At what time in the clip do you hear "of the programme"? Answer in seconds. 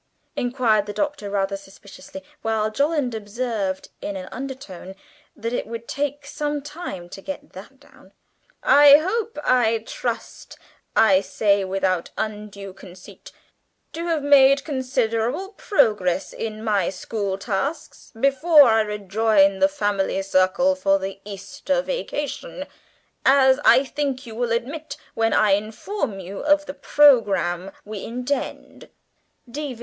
26.39-27.69